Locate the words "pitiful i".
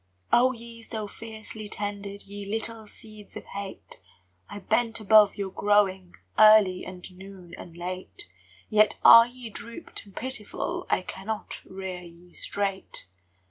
10.15-11.03